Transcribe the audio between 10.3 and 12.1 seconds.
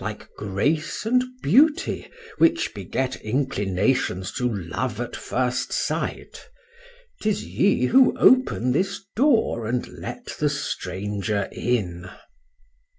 the stranger in.